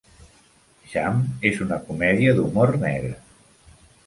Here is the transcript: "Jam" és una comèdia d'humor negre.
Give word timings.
"Jam" 0.93 1.21
és 1.51 1.61
una 1.67 1.79
comèdia 1.91 2.35
d'humor 2.39 2.75
negre. 2.87 3.15